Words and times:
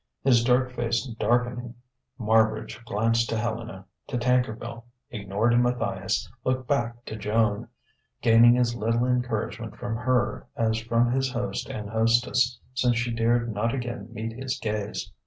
His 0.23 0.43
dark 0.43 0.71
face 0.71 1.05
darkening, 1.19 1.75
Marbridge 2.19 2.83
glanced 2.85 3.29
to 3.29 3.37
Helena, 3.37 3.85
to 4.07 4.17
Tankerville, 4.17 4.85
ignored 5.11 5.55
Matthias, 5.61 6.27
looked 6.43 6.67
back 6.67 7.05
to 7.05 7.15
Joan: 7.15 7.67
gaining 8.19 8.57
as 8.57 8.73
little 8.75 9.05
encouragement 9.05 9.77
from 9.77 9.97
her, 9.97 10.47
as 10.55 10.79
from 10.79 11.11
his 11.11 11.29
host 11.33 11.69
and 11.69 11.87
hostess, 11.87 12.59
since 12.73 12.97
she 12.97 13.11
dared 13.13 13.53
not 13.53 13.75
again 13.75 14.11
meet 14.11 14.33
his 14.33 14.57
gaze. 14.57 15.11